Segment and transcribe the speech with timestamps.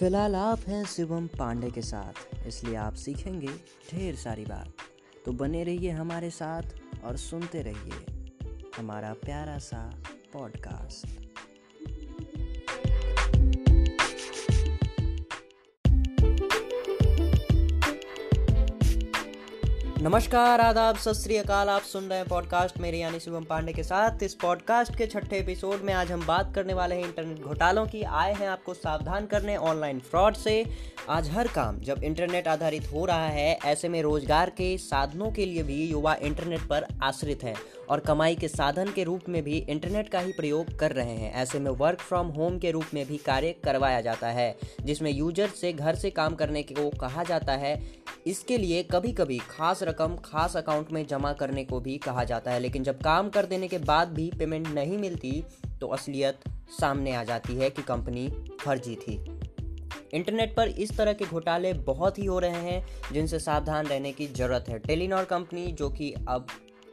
[0.00, 3.48] फ़िलहाल आप हैं शिवम पांडे के साथ, इसलिए आप सीखेंगे
[3.90, 4.72] ढेर सारी बात।
[5.26, 6.62] तो बने रहिए हमारे साथ
[7.04, 8.24] और सुनते रहिए
[8.76, 9.82] हमारा प्यारा सा
[10.32, 11.29] पॉडकास्ट
[20.02, 23.82] नमस्कार, आदाब, सत श्री अकाल। आप सुन रहे हैं पॉडकास्ट मेरे यानी शिवम पांडे के
[23.82, 27.84] साथ। इस पॉडकास्ट के छठे एपिसोड में आज हम बात करने वाले हैं इंटरनेट घोटालों
[27.86, 30.64] की। आए हैं आपको सावधान करने ऑनलाइन फ्रॉड से।
[31.08, 35.46] आज हर काम जब इंटरनेट आधारित हो रहा है, ऐसे में रोज़गार के साधनों के
[35.46, 37.56] लिए भी युवा इंटरनेट पर आश्रित हैं
[37.90, 41.32] और कमाई के साधन के रूप में भी इंटरनेट का ही प्रयोग कर रहे हैं।
[41.34, 45.48] ऐसे में वर्क फ्रॉम होम के रूप में भी कार्य करवाया जाता है, जिसमें यूज़र
[45.60, 47.78] से घर से काम करने को कहा जाता है।
[48.26, 52.50] इसके लिए कभी कभी खास रकम खास अकाउंट में जमा करने को भी कहा जाता
[52.50, 55.32] है, लेकिन जब काम कर देने के बाद भी पेमेंट नहीं मिलती
[55.80, 58.28] तो असलियत सामने आ जाती है कि कंपनी
[58.60, 59.14] फर्जी थी।
[60.14, 64.26] इंटरनेट पर इस तरह के घोटाले बहुत ही हो रहे हैं, जिनसे सावधान रहने की
[64.26, 66.46] ज़रूरत है। टेलीनॉर कंपनी, जो कि अब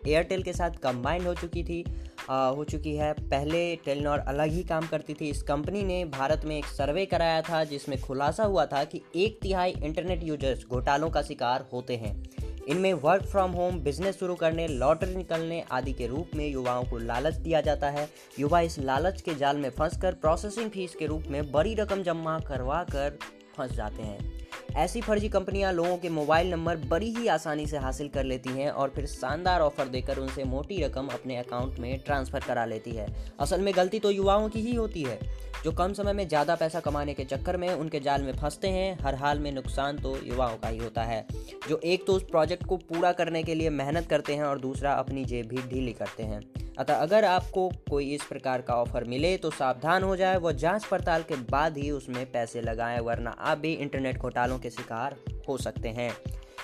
[0.07, 1.83] एयरटेल के साथ कंबाइंड हो चुकी थी
[2.29, 6.57] हो चुकी है। पहले टेलीनॉर अलग ही काम करती थी। इस कंपनी ने भारत में
[6.57, 11.21] एक सर्वे कराया था, जिसमें खुलासा हुआ था कि एक तिहाई इंटरनेट यूज़र्स घोटालों का
[11.21, 12.29] शिकार होते हैं।
[12.67, 16.97] इनमें वर्क फ्रॉम होम, बिज़नेस शुरू करने, लॉटरी निकलने आदि के रूप में युवाओं को
[16.97, 21.23] लालच दिया जाता है। युवा इस लालच के जाल में फंसकर प्रोसेसिंग फ़ीस के रूप
[21.27, 23.17] में बड़ी रकम जमा करवा कर
[23.57, 28.07] फंस जाते हैं। ऐसी फर्जी कंपनियाँ लोगों के मोबाइल नंबर बड़ी ही आसानी से हासिल
[28.09, 32.39] कर लेती हैं और फिर शानदार ऑफ़र देकर उनसे मोटी रकम अपने अकाउंट में ट्रांसफ़र
[32.39, 33.07] करा लेती है।
[33.39, 35.19] असल में गलती तो युवाओं की ही होती है,
[35.63, 38.97] जो कम समय में ज़्यादा पैसा कमाने के चक्कर में उनके जाल में फंसते हैं,
[39.01, 41.25] हर हाल में नुकसान तो युवाओं का ही होता है,
[41.69, 44.93] जो एक तो उस प्रोजेक्ट को पूरा करने के लिए मेहनत करते हैं और दूसरा
[44.93, 46.41] अपनी जेब भी ढीली करते हैं।
[46.77, 50.85] अतः अगर आपको कोई इस प्रकार का ऑफ़र मिले तो सावधान हो जाए वो जाँच
[50.85, 55.15] पड़ताल के बाद ही उसमें पैसे लगाएँ, वरना आप भी इंटरनेट घोटालों के शिकार
[55.49, 56.11] हो सकते हैं।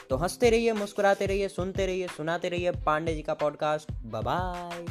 [0.09, 4.85] तो हँसते रहिए, मुस्कुराते रहिए, सुनते रहिए, सुनाते रहिए पांडे जी का पॉडकास्ट बाय